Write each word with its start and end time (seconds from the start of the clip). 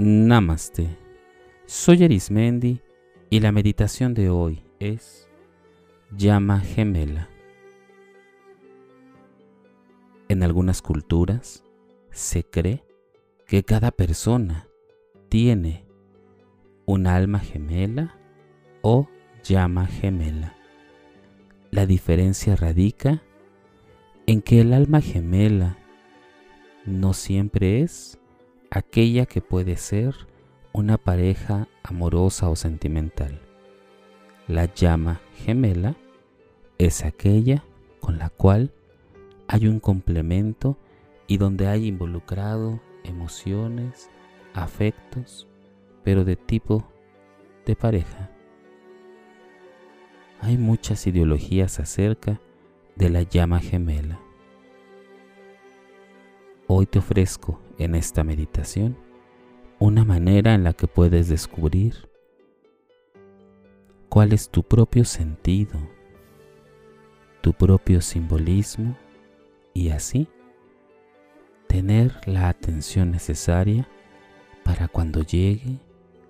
Namaste. 0.00 0.96
Soy 1.66 2.04
Arismendi 2.04 2.82
y 3.30 3.40
la 3.40 3.50
meditación 3.50 4.14
de 4.14 4.30
hoy 4.30 4.62
es 4.78 5.28
llama 6.16 6.60
gemela. 6.60 7.28
En 10.28 10.44
algunas 10.44 10.82
culturas 10.82 11.64
se 12.12 12.44
cree 12.44 12.84
que 13.48 13.64
cada 13.64 13.90
persona 13.90 14.68
tiene 15.28 15.84
un 16.86 17.08
alma 17.08 17.40
gemela 17.40 18.14
o 18.82 19.08
llama 19.42 19.88
gemela. 19.88 20.54
La 21.72 21.86
diferencia 21.86 22.54
radica 22.54 23.24
en 24.28 24.42
que 24.42 24.60
el 24.60 24.74
alma 24.74 25.00
gemela 25.00 25.76
no 26.86 27.14
siempre 27.14 27.82
es 27.82 28.20
aquella 28.70 29.26
que 29.26 29.40
puede 29.40 29.76
ser 29.76 30.14
una 30.72 30.98
pareja 30.98 31.68
amorosa 31.82 32.48
o 32.50 32.56
sentimental. 32.56 33.40
La 34.46 34.72
llama 34.72 35.20
gemela 35.44 35.96
es 36.78 37.04
aquella 37.04 37.64
con 38.00 38.18
la 38.18 38.30
cual 38.30 38.72
hay 39.48 39.66
un 39.66 39.80
complemento 39.80 40.76
y 41.26 41.38
donde 41.38 41.66
hay 41.66 41.86
involucrado 41.86 42.80
emociones, 43.04 44.10
afectos, 44.54 45.46
pero 46.04 46.24
de 46.24 46.36
tipo 46.36 46.84
de 47.66 47.74
pareja. 47.76 48.30
Hay 50.40 50.56
muchas 50.56 51.06
ideologías 51.06 51.80
acerca 51.80 52.40
de 52.96 53.10
la 53.10 53.22
llama 53.22 53.60
gemela. 53.60 54.20
Hoy 56.70 56.84
te 56.84 56.98
ofrezco 56.98 57.58
en 57.78 57.94
esta 57.94 58.24
meditación 58.24 58.94
una 59.78 60.04
manera 60.04 60.52
en 60.52 60.64
la 60.64 60.74
que 60.74 60.86
puedes 60.86 61.26
descubrir 61.26 62.10
cuál 64.10 64.34
es 64.34 64.50
tu 64.50 64.62
propio 64.62 65.06
sentido, 65.06 65.80
tu 67.40 67.54
propio 67.54 68.02
simbolismo 68.02 68.98
y 69.72 69.88
así 69.88 70.28
tener 71.68 72.12
la 72.26 72.50
atención 72.50 73.12
necesaria 73.12 73.88
para 74.62 74.88
cuando 74.88 75.22
llegue 75.22 75.78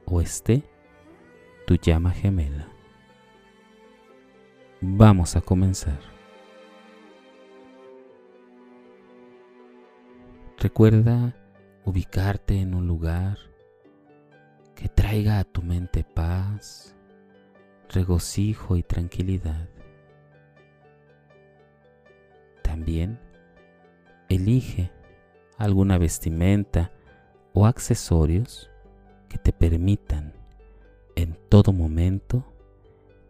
o 0.04 0.20
esté 0.20 0.62
tu 1.66 1.74
llama 1.74 2.12
gemela. 2.12 2.68
Vamos 4.80 5.34
a 5.34 5.40
comenzar. 5.40 6.17
Recuerda 10.60 11.36
ubicarte 11.84 12.60
en 12.60 12.74
un 12.74 12.88
lugar 12.88 13.38
que 14.74 14.88
traiga 14.88 15.38
a 15.38 15.44
tu 15.44 15.62
mente 15.62 16.02
paz, 16.02 16.96
regocijo 17.90 18.76
y 18.76 18.82
tranquilidad. 18.82 19.68
También 22.64 23.20
elige 24.28 24.90
alguna 25.58 25.96
vestimenta 25.96 26.90
o 27.52 27.64
accesorios 27.64 28.68
que 29.28 29.38
te 29.38 29.52
permitan 29.52 30.32
en 31.14 31.38
todo 31.48 31.72
momento 31.72 32.42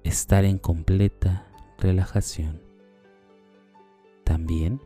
estar 0.03 0.47
en 0.47 0.57
completa 0.57 1.47
relajación. 1.79 2.63
También 4.25 4.81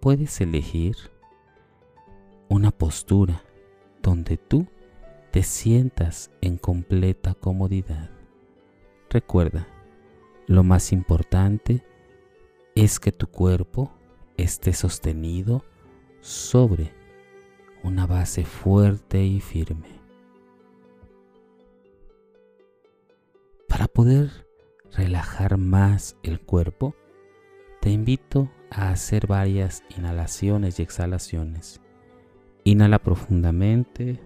puedes 0.00 0.42
elegir 0.42 0.94
una 2.50 2.72
postura 2.72 3.44
donde 4.02 4.36
tú 4.36 4.66
te 5.30 5.44
sientas 5.44 6.32
en 6.40 6.58
completa 6.58 7.34
comodidad. 7.34 8.10
Recuerda, 9.08 9.68
lo 10.48 10.64
más 10.64 10.90
importante 10.92 11.84
es 12.74 12.98
que 12.98 13.12
tu 13.12 13.28
cuerpo 13.28 13.92
esté 14.36 14.72
sostenido 14.72 15.64
sobre 16.20 16.92
una 17.84 18.08
base 18.08 18.44
fuerte 18.44 19.24
y 19.24 19.40
firme. 19.40 20.00
Para 23.68 23.86
poder 23.86 24.48
relajar 24.90 25.56
más 25.56 26.16
el 26.24 26.40
cuerpo, 26.40 26.96
te 27.80 27.90
invito 27.90 28.50
a 28.70 28.90
hacer 28.90 29.28
varias 29.28 29.84
inhalaciones 29.96 30.80
y 30.80 30.82
exhalaciones 30.82 31.80
Inhala 32.70 33.00
profundamente. 33.00 34.20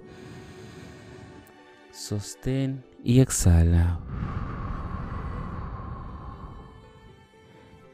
Sostén 1.91 2.85
y 3.03 3.21
exhala. 3.21 4.01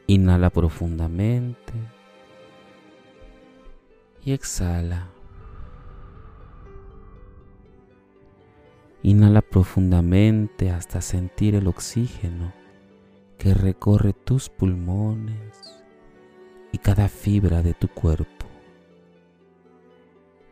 Inhala 0.07 0.49
profundamente 0.49 1.71
y 4.25 4.33
exhala. 4.33 5.07
Inhala 9.03 9.41
profundamente 9.41 10.69
hasta 10.69 10.99
sentir 10.99 11.55
el 11.55 11.67
oxígeno 11.67 12.51
que 13.37 13.53
recorre 13.53 14.11
tus 14.11 14.49
pulmones 14.49 15.81
y 16.73 16.77
cada 16.77 17.07
fibra 17.07 17.61
de 17.61 17.73
tu 17.73 17.87
cuerpo. 17.87 18.40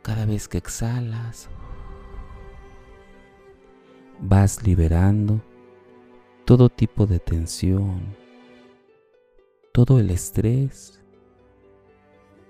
Cada 0.10 0.26
vez 0.26 0.48
que 0.48 0.58
exhalas, 0.58 1.50
vas 4.20 4.64
liberando 4.64 5.40
todo 6.46 6.68
tipo 6.68 7.06
de 7.06 7.20
tensión, 7.20 8.16
todo 9.72 10.00
el 10.00 10.10
estrés 10.10 11.00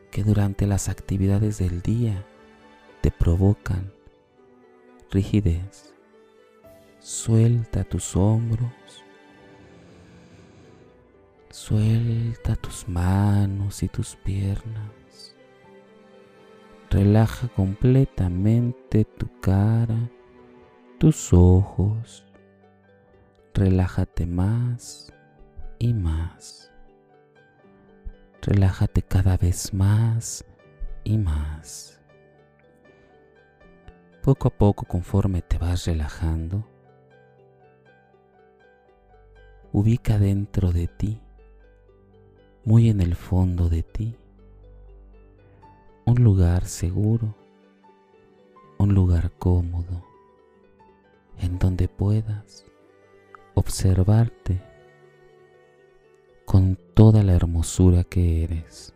que 0.10 0.24
durante 0.24 0.68
las 0.68 0.88
actividades 0.88 1.58
del 1.58 1.82
día 1.82 2.26
te 3.02 3.12
provocan 3.12 3.92
rigidez. 5.12 5.94
Suelta 7.02 7.84
tus 7.84 8.16
hombros, 8.16 8.72
suelta 11.50 12.56
tus 12.56 12.88
manos 12.88 13.84
y 13.84 13.90
tus 13.90 14.16
piernas. 14.16 15.36
Relaja 16.92 17.48
completamente 17.50 19.06
tu 19.06 19.30
cara, 19.42 20.10
tus 20.98 21.32
ojos. 21.34 22.26
Relájate 23.54 24.26
más 24.26 25.14
y 25.78 25.94
más. 25.94 26.72
Relájate 28.42 29.04
cada 29.04 29.38
vez 29.38 29.72
más 29.72 30.44
y 31.04 31.20
más. 31.20 32.02
Poco 34.24 34.48
a 34.48 34.52
poco 34.52 34.86
conforme 34.86 35.44
te 35.44 35.60
vas 35.60 35.86
relajando, 35.86 36.68
ubica 39.72 40.18
dentro 40.18 40.72
de 40.72 40.88
ti, 40.88 41.22
muy 42.66 42.90
en 42.90 43.02
el 43.02 43.16
fondo 43.16 43.70
de 43.70 43.84
ti, 43.84 44.16
un 46.10 46.24
lugar 46.24 46.66
seguro, 46.66 47.36
un 48.80 48.96
lugar 48.96 49.32
cómodo, 49.38 50.04
en 51.38 51.60
donde 51.60 51.88
puedas 51.88 52.66
observarte 53.54 54.60
con 56.46 56.80
toda 56.96 57.22
la 57.22 57.34
hermosura 57.34 58.04
que 58.04 58.44
eres. 58.44 58.92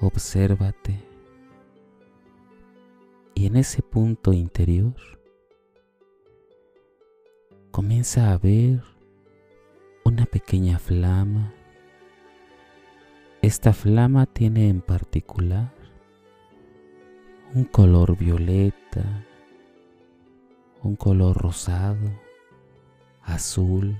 Obsérvate 0.00 1.00
y 3.34 3.46
en 3.46 3.54
ese 3.54 3.82
punto 3.82 4.32
interior 4.32 4.96
comienza 7.70 8.32
a 8.32 8.38
ver 8.38 8.82
una 10.04 10.26
pequeña 10.26 10.80
flama 10.80 11.54
esta 13.42 13.72
flama 13.72 14.26
tiene 14.26 14.68
en 14.68 14.80
particular 14.80 15.72
un 17.54 17.64
color 17.64 18.16
violeta, 18.16 19.24
un 20.82 20.96
color 20.96 21.36
rosado, 21.36 22.10
azul, 23.22 23.96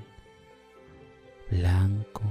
blanco, 1.50 2.22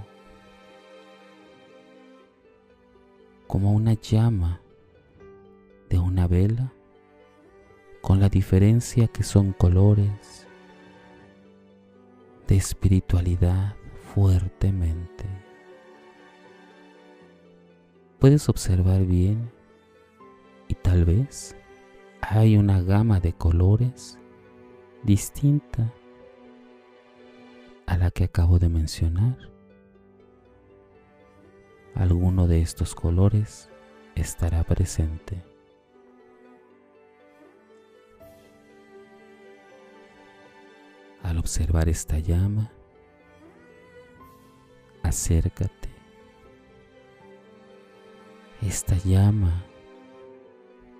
como 3.48 3.72
una 3.72 3.94
llama 3.94 4.62
de 5.90 6.00
una 6.00 6.28
vela, 6.28 6.74
con 8.02 8.20
la 8.20 8.30
diferencia 8.30 9.08
que 9.08 9.24
son 9.24 9.54
colores 9.54 10.48
de 12.48 12.58
espiritualidad 12.58 13.76
fuertemente 14.14 15.45
puedes 18.26 18.50
observar 18.50 19.06
bien 19.06 19.52
y 20.68 20.74
tal 20.74 21.06
vez 21.06 21.56
hay 22.22 22.58
una 22.58 22.82
gama 22.82 23.20
de 23.20 23.34
colores 23.34 24.18
distinta 25.04 25.94
a 27.86 27.98
la 27.98 28.10
que 28.10 28.24
acabo 28.24 28.58
de 28.58 28.68
mencionar. 28.68 29.38
Alguno 31.94 32.48
de 32.48 32.62
estos 32.62 32.96
colores 32.96 33.70
estará 34.16 34.64
presente. 34.64 35.44
Al 41.22 41.38
observar 41.38 41.90
esta 41.90 42.18
llama, 42.18 42.72
acércate. 45.04 45.85
Esta 48.68 48.98
llama 48.98 49.64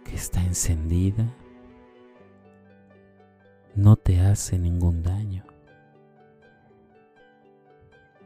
que 0.06 0.14
está 0.14 0.40
encendida 0.40 1.26
no 3.74 3.96
te 3.96 4.20
hace 4.20 4.60
ningún 4.60 5.02
daño. 5.02 5.44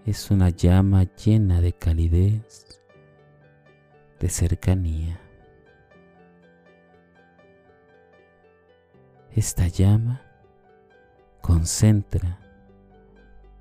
Es 0.05 0.29
una 0.29 0.49
llama 0.49 1.03
llena 1.03 1.61
de 1.61 1.71
calidez, 1.71 2.81
de 4.19 4.27
cercanía. 4.27 5.21
Esta 9.31 9.67
llama 9.69 10.21
concentra 11.41 12.39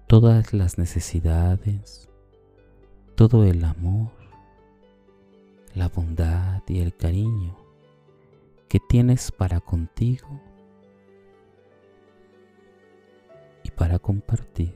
todas 0.08 0.52
las 0.52 0.76
necesidades, 0.76 2.08
todo 3.14 3.44
el 3.44 3.64
amor, 3.64 4.17
la 5.78 5.88
bondad 5.88 6.60
y 6.66 6.80
el 6.80 6.92
cariño 6.96 7.56
que 8.68 8.80
tienes 8.80 9.30
para 9.30 9.60
contigo 9.60 10.28
y 13.62 13.70
para 13.70 14.00
compartir. 14.00 14.74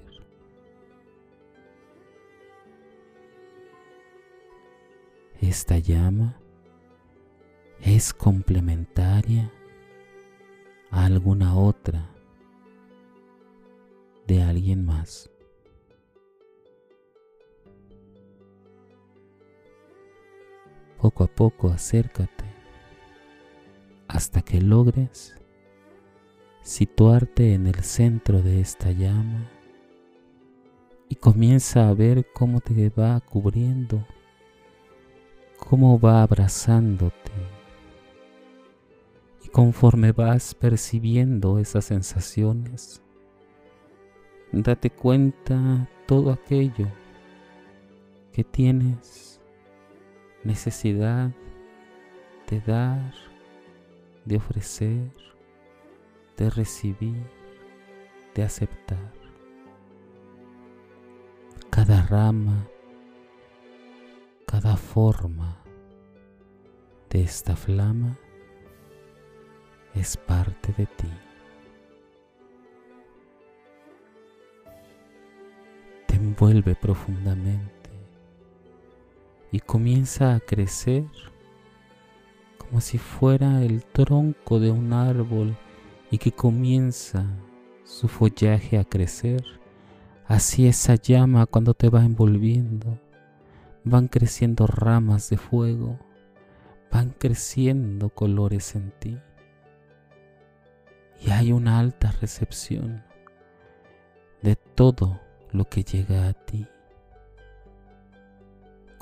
Esta 5.41 5.79
llama 5.79 6.41
es 7.81 8.15
complementaria 8.15 9.51
a 10.93 11.07
alguna 11.07 11.57
otra 11.57 12.09
de 14.29 14.41
alguien 14.41 14.87
más. 14.87 15.32
Poco 21.03 21.25
a 21.25 21.27
poco 21.27 21.69
acércate 21.69 22.45
hasta 24.07 24.41
que 24.41 24.61
logres 24.61 25.35
situarte 26.63 27.55
en 27.55 27.67
el 27.67 27.83
centro 27.83 28.41
de 28.41 28.61
esta 28.61 28.93
llama 28.93 29.51
y 31.09 31.17
comienza 31.17 31.89
a 31.89 31.95
ver 31.95 32.29
cómo 32.33 32.61
te 32.61 32.89
va 32.91 33.19
cubriendo, 33.19 34.07
cómo 35.59 35.99
va 35.99 36.23
abrazándote. 36.23 37.33
Y 39.45 39.49
conforme 39.49 40.13
vas 40.13 40.55
percibiendo 40.55 41.59
esas 41.59 41.87
sensaciones, 41.87 43.03
date 44.53 44.89
cuenta 44.89 45.89
todo 46.07 46.31
aquello 46.31 46.87
que 48.33 48.45
tienes 48.45 49.32
necesidad 50.45 51.31
de 52.49 52.61
dar, 52.61 53.15
de 54.25 54.37
ofrecer, 54.37 55.11
de 56.37 56.51
recibir, 56.51 57.23
de 58.35 58.43
aceptar. 58.43 59.13
Cada 61.71 62.03
rama, 62.03 62.67
cada 64.47 64.77
forma 64.77 65.63
de 67.09 67.23
esta 67.23 67.57
flama 67.57 68.19
es 69.95 70.17
parte 70.17 70.73
de 70.73 70.87
ti. 70.87 71.13
Te 76.07 76.17
envuelve 76.17 76.75
profundamente 76.75 77.72
y 79.53 79.61
comienza 79.61 80.35
a 80.35 80.41
crecer 80.41 81.05
como 82.57 82.81
si 82.81 82.97
fuera 82.97 83.63
el 83.63 83.85
tronco 83.85 84.59
de 84.59 84.71
un 84.71 84.95
árbol 84.95 85.57
y 86.11 86.17
que 86.17 86.33
comienza 86.33 87.27
su 87.85 88.09
follaje 88.09 88.79
a 88.79 88.85
crecer. 88.85 89.45
Así 90.27 90.67
esa 90.67 90.95
llama 90.95 91.45
cuando 91.45 91.75
te 91.75 91.91
va 91.91 92.03
envolviendo, 92.03 92.99
van 93.85 94.09
creciendo 94.09 94.67
ramas 94.67 95.29
de 95.29 95.37
fuego, 95.37 95.99
van 96.91 97.11
creciendo 97.11 98.09
colores 98.09 98.75
en 98.75 98.91
ti. 98.99 99.19
Y 101.21 101.31
hay 101.31 101.53
una 101.53 101.79
alta 101.79 102.11
recepción 102.13 103.05
de 104.41 104.57
todo 104.57 105.21
lo 105.51 105.67
que 105.67 105.85
llega 105.85 106.29
a 106.29 106.33
ti. 106.33 106.67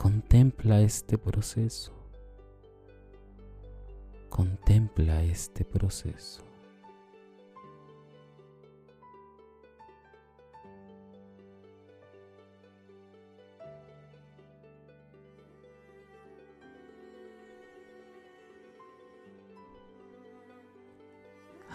Contempla 0.00 0.80
este 0.80 1.18
proceso. 1.18 1.92
Contempla 4.30 5.22
este 5.22 5.62
proceso. 5.62 6.42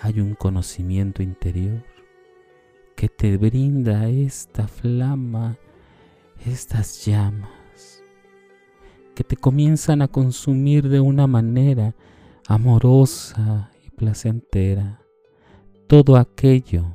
Hay 0.01 0.19
un 0.19 0.33
conocimiento 0.33 1.21
interior 1.21 1.83
que 2.95 3.07
te 3.07 3.37
brinda 3.37 4.09
esta 4.09 4.67
flama, 4.67 5.59
estas 6.43 7.05
llamas 7.05 7.54
que 9.15 9.23
te 9.23 9.37
comienzan 9.37 10.01
a 10.01 10.09
consumir 10.09 10.89
de 10.89 10.99
una 10.99 11.25
manera 11.25 11.95
amorosa 12.47 13.71
y 13.83 13.89
placentera 13.89 14.99
todo 15.87 16.17
aquello 16.17 16.85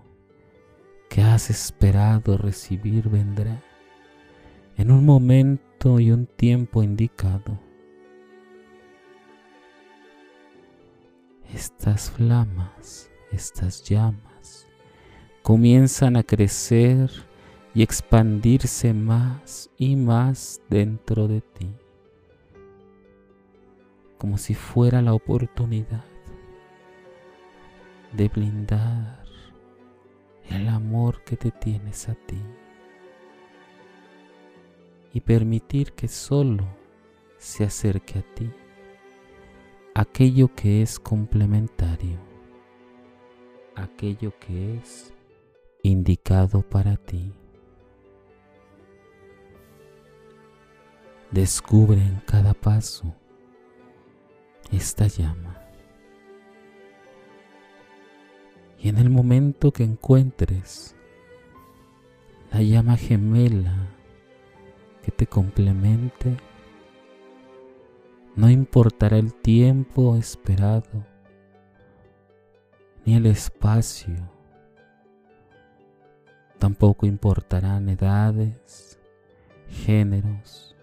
que 1.08 1.22
has 1.22 1.48
esperado 1.48 2.36
recibir 2.36 3.08
vendrá 3.08 3.62
en 4.76 4.90
un 4.90 5.04
momento 5.04 5.98
y 5.98 6.10
un 6.10 6.26
tiempo 6.26 6.82
indicado. 6.82 7.58
Estas 11.52 12.10
flamas, 12.10 13.10
estas 13.32 13.82
llamas, 13.82 14.68
comienzan 15.42 16.16
a 16.16 16.22
crecer 16.22 17.10
y 17.74 17.82
expandirse 17.82 18.92
más 18.92 19.70
y 19.78 19.96
más 19.96 20.60
dentro 20.68 21.26
de 21.26 21.40
ti 21.40 21.74
como 24.20 24.36
si 24.36 24.52
fuera 24.52 25.00
la 25.00 25.14
oportunidad 25.14 26.04
de 28.12 28.28
blindar 28.28 29.24
el 30.50 30.68
amor 30.68 31.24
que 31.24 31.38
te 31.38 31.50
tienes 31.50 32.06
a 32.10 32.14
ti 32.14 32.42
y 35.14 35.22
permitir 35.22 35.92
que 35.92 36.06
solo 36.06 36.66
se 37.38 37.64
acerque 37.64 38.18
a 38.18 38.34
ti 38.34 38.52
aquello 39.94 40.54
que 40.54 40.82
es 40.82 40.98
complementario, 40.98 42.18
aquello 43.74 44.38
que 44.38 44.76
es 44.76 45.14
indicado 45.82 46.60
para 46.60 46.98
ti. 46.98 47.32
Descubre 51.30 52.02
en 52.02 52.20
cada 52.26 52.52
paso 52.52 53.14
esta 54.72 55.06
llama. 55.06 55.56
Y 58.78 58.88
en 58.88 58.98
el 58.98 59.10
momento 59.10 59.72
que 59.72 59.84
encuentres 59.84 60.96
la 62.50 62.62
llama 62.62 62.96
gemela 62.96 63.76
que 65.02 65.10
te 65.10 65.26
complemente, 65.26 66.36
no 68.36 68.48
importará 68.48 69.18
el 69.18 69.34
tiempo 69.34 70.16
esperado, 70.16 71.04
ni 73.04 73.16
el 73.16 73.26
espacio, 73.26 74.16
tampoco 76.58 77.06
importarán 77.06 77.88
edades, 77.88 78.98
géneros, 79.68 80.76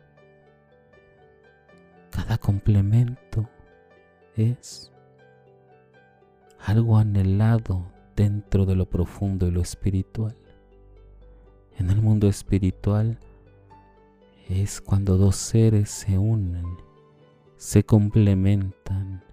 cada 2.11 2.37
complemento 2.37 3.47
es 4.37 4.91
algo 6.59 6.97
anhelado 6.97 7.85
dentro 8.15 8.65
de 8.65 8.75
lo 8.75 8.89
profundo 8.89 9.47
y 9.47 9.51
lo 9.51 9.61
espiritual. 9.61 10.35
En 11.77 11.89
el 11.89 12.01
mundo 12.01 12.27
espiritual 12.27 13.19
es 14.49 14.81
cuando 14.81 15.17
dos 15.17 15.35
seres 15.35 15.89
se 15.89 16.17
unen, 16.17 16.65
se 17.57 17.83
complementan, 17.83 19.23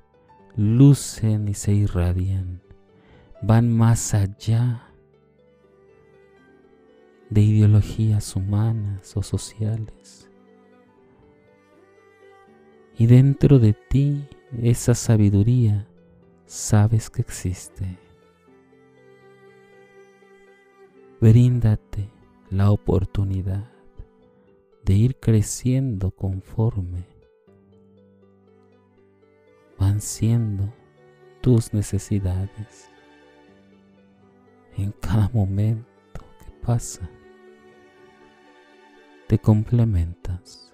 lucen 0.56 1.49
y 1.49 1.54
se 1.54 1.73
irradian, 1.73 2.62
van 3.42 3.70
más 3.75 4.14
allá 4.14 4.90
de 7.30 7.40
ideologías 7.40 8.37
humanas 8.37 9.16
o 9.16 9.23
sociales. 9.23 10.30
Y 12.96 13.06
dentro 13.06 13.58
de 13.58 13.73
ti 13.73 14.28
esa 14.62 14.94
sabiduría 14.94 15.87
sabes 16.46 17.11
que 17.11 17.23
existe. 17.23 17.99
Bríndate 21.20 22.11
la 22.50 22.70
oportunidad 22.70 23.70
de 24.84 24.94
ir 24.94 25.16
creciendo 25.16 26.11
conforme 26.11 27.06
van 29.78 30.00
siendo 30.00 30.73
tus 31.40 31.73
necesidades 31.73 32.90
en 34.76 34.92
cada 34.92 35.28
momento 35.30 36.20
que 36.40 36.50
pasa. 36.66 37.08
Te 39.26 39.38
complementas. 39.38 40.74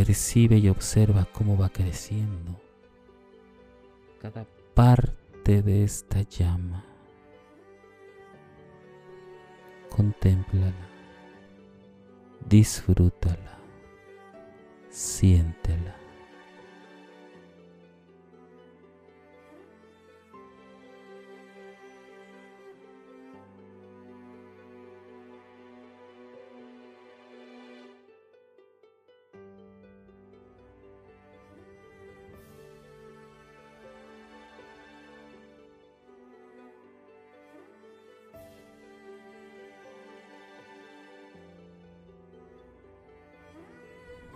Percibe 0.00 0.56
y 0.56 0.70
observa 0.70 1.26
cómo 1.30 1.58
va 1.58 1.68
creciendo 1.68 2.58
cada 4.18 4.46
parte 4.72 5.60
de 5.60 5.84
esta 5.84 6.22
llama. 6.22 6.82
Contémplala, 9.90 10.88
disfrútala, 12.48 13.58
siéntela. 14.88 15.99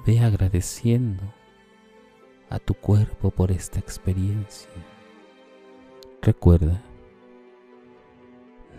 Ve 0.06 0.20
agradeciendo 0.20 1.23
a 2.50 2.58
tu 2.58 2.75
cuerpo 2.75 3.30
por 3.30 3.50
esta 3.50 3.78
experiencia. 3.78 4.68
Recuerda, 6.20 6.82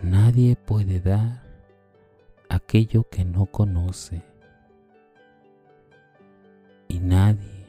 nadie 0.02 0.54
puede 0.54 1.00
dar 1.00 1.42
aquello 2.48 3.08
que 3.10 3.24
no 3.24 3.46
conoce 3.46 4.22
y 6.86 7.00
nadie 7.00 7.66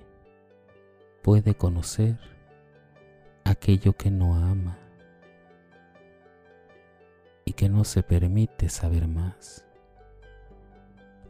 puede 1.23 1.55
conocer 1.55 2.19
aquello 3.43 3.93
que 3.93 4.11
no 4.11 4.35
ama 4.35 4.77
y 7.43 7.53
que 7.53 7.69
no 7.69 7.83
se 7.85 8.03
permite 8.03 8.69
saber 8.69 9.07
más. 9.07 9.65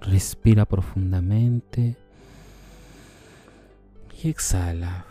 Respira 0.02 0.66
profundamente 0.66 1.96
y 4.24 4.30
exhala. 4.30 5.06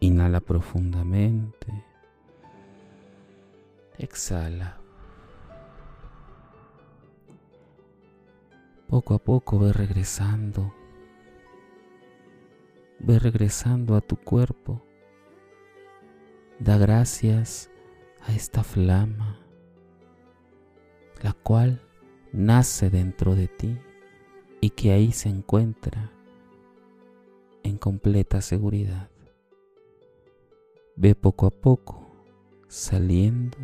Inhala 0.00 0.40
profundamente. 0.40 1.84
Exhala. 3.98 4.78
Poco 8.86 9.14
a 9.14 9.18
poco 9.18 9.58
ve 9.58 9.72
regresando. 9.72 10.72
Ve 13.00 13.18
regresando 13.18 13.96
a 13.96 14.00
tu 14.00 14.16
cuerpo. 14.16 14.82
Da 16.58 16.76
gracias 16.76 17.70
a 18.22 18.32
esta 18.34 18.62
flama, 18.62 19.38
la 21.22 21.32
cual 21.32 21.80
nace 22.32 22.90
dentro 22.90 23.34
de 23.34 23.48
ti 23.48 23.78
y 24.60 24.70
que 24.70 24.92
ahí 24.92 25.12
se 25.12 25.28
encuentra 25.28 26.12
en 27.62 27.78
completa 27.78 28.40
seguridad. 28.42 29.10
Ve 30.96 31.14
poco 31.14 31.46
a 31.46 31.50
poco 31.50 32.06
saliendo, 32.68 33.58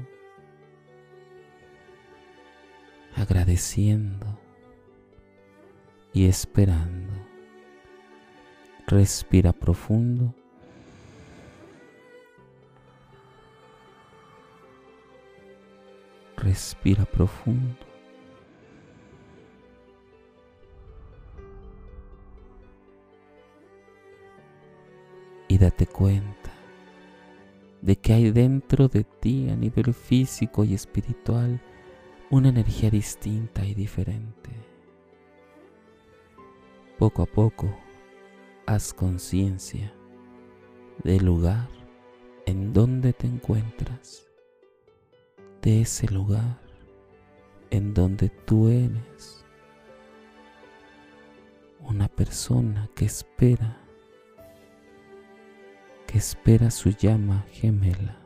agradeciendo 3.14 4.26
y 6.12 6.26
esperando. 6.26 7.12
Respira 8.86 9.52
profundo. 9.52 10.34
Respira 16.36 17.04
profundo. 17.04 17.95
Cuenta 25.85 26.50
de 27.83 27.97
que 27.97 28.14
hay 28.14 28.30
dentro 28.30 28.88
de 28.88 29.04
ti 29.04 29.50
a 29.50 29.56
nivel 29.56 29.92
físico 29.92 30.64
y 30.64 30.73
espiritual 30.73 31.61
una 32.30 32.49
energía 32.49 32.90
distinta 32.90 33.64
y 33.64 33.75
diferente. 33.75 34.50
Poco 36.99 37.23
a 37.23 37.26
poco, 37.26 37.68
haz 38.64 38.95
conciencia 38.95 39.92
del 41.04 41.26
lugar 41.26 41.68
en 42.47 42.73
donde 42.73 43.12
te 43.12 43.26
encuentras, 43.26 44.26
de 45.61 45.83
ese 45.83 46.09
lugar 46.09 46.59
en 47.71 47.92
donde 47.92 48.30
tú 48.30 48.68
eres 48.68 49.45
una 51.80 52.09
persona 52.09 52.88
que 52.95 53.04
espera 53.04 53.85
que 56.06 56.18
espera 56.18 56.70
su 56.70 56.90
llama 56.90 57.44
gemela. 57.50 58.16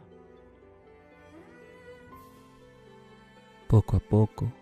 Poco 3.68 3.96
a 3.96 4.00
poco 4.00 4.52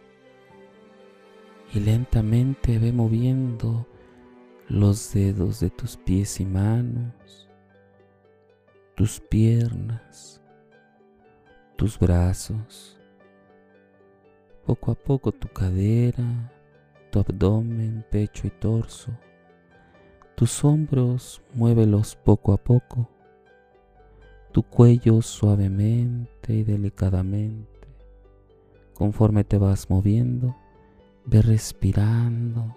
y 1.75 1.81
lentamente 1.81 2.79
ve 2.79 2.93
moviendo 2.93 3.87
los 4.69 5.13
dedos 5.13 5.61
de 5.61 5.71
tus 5.71 5.97
pies 5.97 6.41
y 6.41 6.47
manos, 6.47 7.49
tus 8.95 9.21
piernas, 9.21 10.41
tus 11.77 11.99
brazos, 11.99 12.99
poco 14.67 14.93
a 14.93 14.95
poco 14.95 15.33
tu 15.33 15.49
cadera, 15.49 16.53
tu 17.11 17.19
abdomen, 17.19 18.05
pecho 18.11 18.47
y 18.47 18.51
torso 18.51 19.11
tus 20.39 20.63
hombros 20.63 21.43
muévelos 21.53 22.15
poco 22.15 22.53
a 22.53 22.59
poco, 22.59 23.11
tu 24.53 24.63
cuello 24.63 25.21
suavemente 25.21 26.55
y 26.55 26.63
delicadamente. 26.63 27.89
Conforme 28.95 29.43
te 29.43 29.59
vas 29.59 29.91
moviendo, 29.91 30.55
ve 31.25 31.43
respirando 31.43 32.77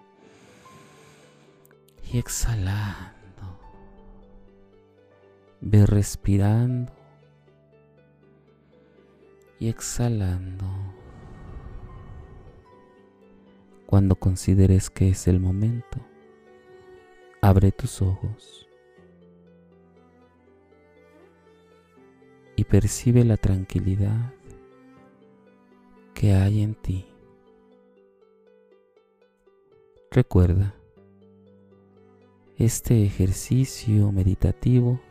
y 2.12 2.18
exhalando. 2.18 3.60
Ve 5.62 5.86
respirando 5.86 6.91
y 9.60 9.68
exhalando. 9.68 10.65
Cuando 13.86 14.15
consideres 14.15 14.89
que 14.89 15.10
es 15.10 15.27
el 15.27 15.39
momento, 15.39 16.11
Abre 17.51 17.74
tus 17.74 18.01
ojos 18.01 18.65
y 22.55 22.63
percibe 22.63 23.25
la 23.25 23.36
tranquilidad 23.36 24.34
que 26.13 26.31
hay 26.31 26.62
en 26.62 26.75
ti. 26.75 27.05
Recuerda 30.12 30.75
este 32.58 33.03
ejercicio 33.03 34.13
meditativo 34.13 35.01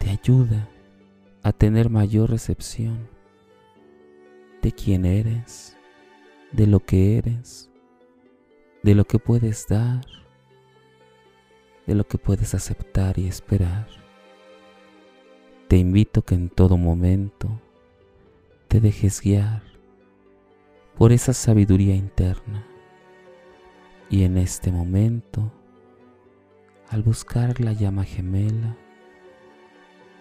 te 0.00 0.10
ayuda 0.10 0.68
a 1.44 1.52
tener 1.52 1.90
mayor 1.90 2.30
recepción 2.30 3.08
de 4.62 4.72
quién 4.72 5.04
eres, 5.04 5.76
de 6.50 6.66
lo 6.66 6.80
que 6.80 7.18
eres, 7.18 7.70
de 8.82 8.96
lo 8.96 9.04
que 9.04 9.20
puedes 9.20 9.68
dar, 9.68 10.19
de 11.86 11.94
lo 11.94 12.06
que 12.06 12.18
puedes 12.18 12.54
aceptar 12.54 13.18
y 13.18 13.26
esperar. 13.26 13.86
Te 15.68 15.76
invito 15.76 16.22
que 16.22 16.34
en 16.34 16.48
todo 16.48 16.76
momento 16.76 17.48
te 18.68 18.80
dejes 18.80 19.20
guiar 19.20 19.62
por 20.96 21.12
esa 21.12 21.32
sabiduría 21.32 21.94
interna 21.94 22.66
y 24.08 24.24
en 24.24 24.36
este 24.36 24.72
momento, 24.72 25.52
al 26.88 27.02
buscar 27.02 27.60
la 27.60 27.72
llama 27.72 28.04
gemela, 28.04 28.76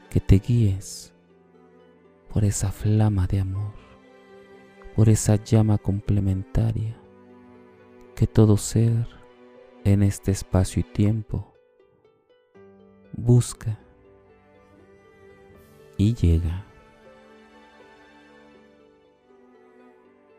que 0.10 0.20
te 0.20 0.40
guíes 0.40 1.14
por 2.32 2.46
esa 2.46 2.72
flama 2.72 3.26
de 3.28 3.40
amor, 3.40 3.74
por 4.96 5.10
esa 5.10 5.36
llama 5.36 5.78
complementaria 5.78 6.96
que 8.20 8.28
todo 8.28 8.58
ser 8.58 9.08
en 9.86 10.04
este 10.04 10.32
espacio 10.32 10.82
y 10.82 10.84
tiempo 10.84 11.49
busca 13.20 13.78
y 15.98 16.14
llega. 16.16 16.66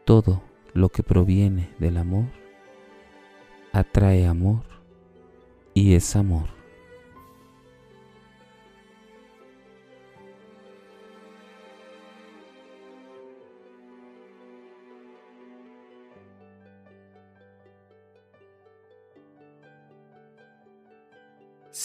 Todo 0.05 0.43
lo 0.73 0.89
que 0.89 1.03
proviene 1.03 1.71
del 1.79 1.97
amor 1.97 2.27
atrae 3.73 4.27
amor 4.27 4.65
y 5.75 5.95
es 5.95 6.17
amor. 6.17 6.60